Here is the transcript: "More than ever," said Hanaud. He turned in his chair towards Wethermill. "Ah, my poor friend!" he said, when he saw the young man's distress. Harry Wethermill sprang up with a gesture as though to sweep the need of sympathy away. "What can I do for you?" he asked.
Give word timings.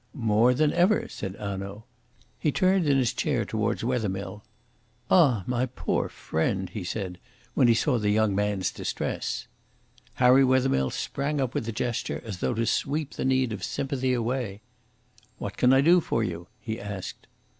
"More 0.15 0.55
than 0.55 0.73
ever," 0.73 1.07
said 1.09 1.35
Hanaud. 1.35 1.83
He 2.39 2.51
turned 2.51 2.87
in 2.89 2.97
his 2.97 3.13
chair 3.13 3.45
towards 3.45 3.83
Wethermill. 3.83 4.43
"Ah, 5.11 5.43
my 5.45 5.67
poor 5.67 6.09
friend!" 6.09 6.71
he 6.71 6.83
said, 6.83 7.19
when 7.53 7.67
he 7.67 7.75
saw 7.75 7.99
the 7.99 8.09
young 8.09 8.33
man's 8.33 8.71
distress. 8.71 9.45
Harry 10.15 10.43
Wethermill 10.43 10.89
sprang 10.89 11.39
up 11.39 11.53
with 11.53 11.67
a 11.69 11.71
gesture 11.71 12.19
as 12.25 12.39
though 12.39 12.55
to 12.55 12.65
sweep 12.65 13.13
the 13.13 13.23
need 13.25 13.53
of 13.53 13.63
sympathy 13.63 14.11
away. 14.13 14.61
"What 15.37 15.55
can 15.55 15.71
I 15.71 15.81
do 15.81 16.01
for 16.01 16.23
you?" 16.23 16.47
he 16.59 16.79
asked. 16.79 17.27